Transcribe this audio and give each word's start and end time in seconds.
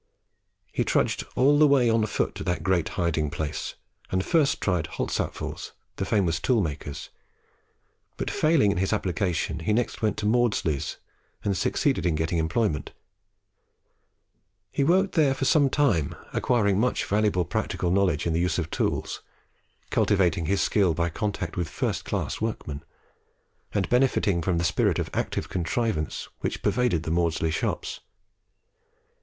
He 0.73 0.83
trudged 0.83 1.25
all 1.35 1.59
the 1.59 1.67
way 1.67 1.87
on 1.87 2.03
foot 2.07 2.33
to 2.33 2.43
that 2.45 2.63
great 2.63 2.89
hiding 2.97 3.29
place, 3.29 3.75
and 4.09 4.25
first 4.25 4.59
tried 4.59 4.87
Holtzapffel's, 4.87 5.73
the 5.97 6.05
famous 6.05 6.39
tool 6.39 6.59
maker's, 6.59 7.11
but 8.17 8.31
failing 8.31 8.71
in 8.71 8.77
his 8.79 8.93
application 8.93 9.59
he 9.59 9.73
next 9.73 10.01
went 10.01 10.17
to 10.17 10.25
Maudslay's 10.25 10.97
and 11.43 11.55
succeeded 11.55 12.07
in 12.07 12.15
getting 12.15 12.39
employment. 12.39 12.93
He 14.71 14.83
worked 14.83 15.13
there 15.13 15.35
for 15.35 15.45
some 15.45 15.69
time, 15.69 16.15
acquiring 16.33 16.79
much 16.79 17.05
valuable 17.05 17.45
practical 17.45 17.91
knowledge 17.91 18.25
in 18.25 18.33
the 18.33 18.39
use 18.41 18.57
of 18.57 18.71
tools, 18.71 19.21
cultivating 19.91 20.47
his 20.47 20.61
skill 20.61 20.95
by 20.95 21.09
contact 21.11 21.55
with 21.55 21.69
first 21.69 22.05
class 22.05 22.41
workmen, 22.41 22.81
and 23.71 23.87
benefiting 23.87 24.41
by 24.41 24.53
the 24.53 24.63
spirit 24.63 24.97
of 24.97 25.11
active 25.13 25.47
contrivance 25.47 26.27
which 26.39 26.63
pervaded 26.63 27.03
the 27.03 27.11
Maudslay 27.11 27.51
shops. 27.51 27.99